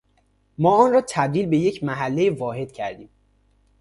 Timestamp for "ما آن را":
0.57-1.01